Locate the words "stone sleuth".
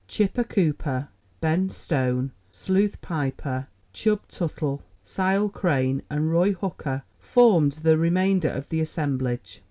1.69-2.99